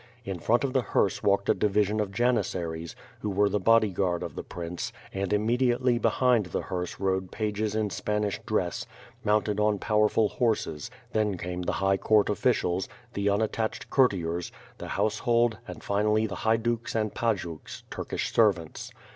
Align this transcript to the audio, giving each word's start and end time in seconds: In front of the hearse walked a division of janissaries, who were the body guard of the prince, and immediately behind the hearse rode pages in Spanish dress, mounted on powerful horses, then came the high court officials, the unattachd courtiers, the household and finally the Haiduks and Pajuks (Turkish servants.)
In 0.25 0.39
front 0.39 0.63
of 0.63 0.73
the 0.73 0.81
hearse 0.81 1.21
walked 1.21 1.47
a 1.47 1.53
division 1.53 1.99
of 1.99 2.11
janissaries, 2.11 2.95
who 3.19 3.29
were 3.29 3.49
the 3.49 3.59
body 3.59 3.91
guard 3.91 4.23
of 4.23 4.33
the 4.35 4.41
prince, 4.41 4.91
and 5.13 5.31
immediately 5.31 5.99
behind 5.99 6.47
the 6.47 6.61
hearse 6.63 6.99
rode 6.99 7.29
pages 7.29 7.75
in 7.75 7.91
Spanish 7.91 8.39
dress, 8.47 8.87
mounted 9.23 9.59
on 9.59 9.77
powerful 9.77 10.27
horses, 10.29 10.89
then 11.11 11.37
came 11.37 11.61
the 11.61 11.73
high 11.85 11.97
court 11.97 12.31
officials, 12.31 12.89
the 13.13 13.27
unattachd 13.27 13.91
courtiers, 13.91 14.51
the 14.79 14.87
household 14.87 15.59
and 15.67 15.83
finally 15.83 16.25
the 16.25 16.37
Haiduks 16.37 16.95
and 16.95 17.13
Pajuks 17.13 17.83
(Turkish 17.91 18.33
servants.) 18.33 18.91